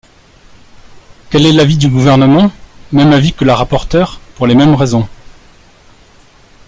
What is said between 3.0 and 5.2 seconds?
avis que la rapporteure, pour les mêmes raisons.